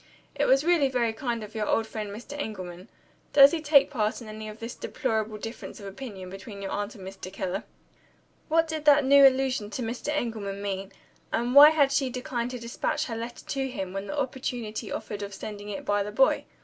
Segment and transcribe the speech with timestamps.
[0.33, 2.35] It was really very kind of your old friend Mr.
[2.35, 2.89] Engelman.
[3.33, 7.07] Does he take any part in this deplorable difference of opinion between your aunt and
[7.07, 7.31] Mr.
[7.31, 7.65] Keller?"
[8.47, 10.07] What did that new allusion to Mr.
[10.09, 10.91] Engelman mean?
[11.31, 15.21] And why had she declined to despatch her letter to him, when the opportunity offered
[15.21, 16.45] of sending it by the boy?